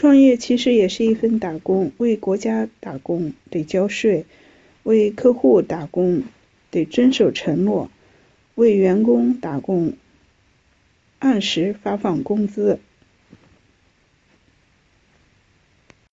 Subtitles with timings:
[0.00, 4.24] 创业其实也是一份打工为国家打工得交税
[4.82, 6.22] 为客户打工
[6.70, 7.90] 得遵守承诺
[8.54, 9.92] 为员工打工
[11.18, 12.78] 按时发放工资。